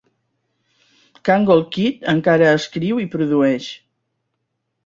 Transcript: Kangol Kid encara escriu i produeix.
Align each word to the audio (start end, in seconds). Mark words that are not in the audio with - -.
Kangol 1.29 1.61
Kid 1.75 2.09
encara 2.13 2.49
escriu 2.61 3.03
i 3.05 3.09
produeix. 3.17 3.69